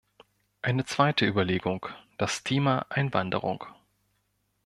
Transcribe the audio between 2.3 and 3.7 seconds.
Thema Einwanderung.